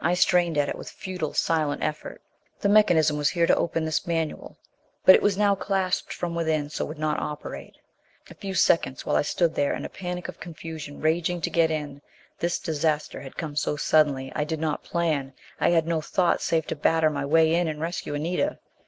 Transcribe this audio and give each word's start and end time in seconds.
I 0.00 0.14
strained 0.14 0.56
at 0.58 0.68
it 0.68 0.78
with 0.78 0.88
futile, 0.88 1.34
silent 1.34 1.82
effort. 1.82 2.22
The 2.60 2.68
mechanism 2.68 3.16
was 3.16 3.30
here 3.30 3.48
to 3.48 3.56
open 3.56 3.84
this 3.84 4.06
manual; 4.06 4.56
but 5.04 5.16
it 5.16 5.22
was 5.22 5.36
now 5.36 5.56
clasped 5.56 6.12
from 6.12 6.36
within 6.36 6.70
so 6.70 6.84
would 6.84 7.00
not 7.00 7.18
operate. 7.18 7.74
A 8.30 8.34
few 8.36 8.54
seconds, 8.54 9.04
while 9.04 9.16
I 9.16 9.22
stood 9.22 9.56
there 9.56 9.74
in 9.74 9.84
a 9.84 9.88
panic 9.88 10.28
of 10.28 10.38
confusion, 10.38 11.00
raging 11.00 11.40
to 11.40 11.50
get 11.50 11.72
in. 11.72 12.00
This 12.38 12.60
disaster 12.60 13.22
had 13.22 13.36
come 13.36 13.56
so 13.56 13.74
suddenly. 13.74 14.30
I 14.36 14.44
did 14.44 14.60
not 14.60 14.84
plan: 14.84 15.32
I 15.60 15.70
had 15.70 15.88
no 15.88 16.00
thought 16.00 16.40
save 16.40 16.68
to 16.68 16.76
batter 16.76 17.10
my 17.10 17.24
way 17.24 17.52
in 17.52 17.66
and 17.66 17.80
rescue 17.80 18.14
Anita. 18.14 18.60